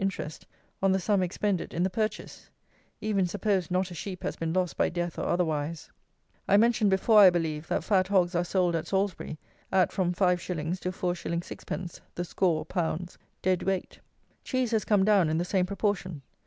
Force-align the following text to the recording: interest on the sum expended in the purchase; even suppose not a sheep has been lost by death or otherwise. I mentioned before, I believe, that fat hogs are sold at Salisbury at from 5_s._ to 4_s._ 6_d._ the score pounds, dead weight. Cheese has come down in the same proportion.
interest 0.01 0.47
on 0.81 0.91
the 0.91 0.97
sum 0.99 1.21
expended 1.21 1.75
in 1.75 1.83
the 1.83 1.89
purchase; 1.91 2.49
even 3.01 3.27
suppose 3.27 3.69
not 3.69 3.91
a 3.91 3.93
sheep 3.93 4.23
has 4.23 4.35
been 4.35 4.51
lost 4.51 4.75
by 4.75 4.89
death 4.89 5.19
or 5.19 5.25
otherwise. 5.27 5.91
I 6.47 6.57
mentioned 6.57 6.89
before, 6.89 7.19
I 7.19 7.29
believe, 7.29 7.67
that 7.67 7.83
fat 7.83 8.07
hogs 8.07 8.33
are 8.33 8.43
sold 8.43 8.75
at 8.75 8.87
Salisbury 8.87 9.37
at 9.71 9.91
from 9.91 10.11
5_s._ 10.11 10.79
to 10.79 10.89
4_s._ 10.89 11.37
6_d._ 11.37 12.01
the 12.15 12.25
score 12.25 12.65
pounds, 12.65 13.19
dead 13.43 13.61
weight. 13.61 13.99
Cheese 14.43 14.71
has 14.71 14.85
come 14.85 15.05
down 15.05 15.29
in 15.29 15.37
the 15.37 15.45
same 15.45 15.67
proportion. 15.67 16.23